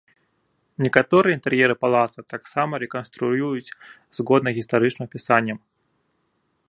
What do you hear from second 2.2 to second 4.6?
таксама рэканструююць згодна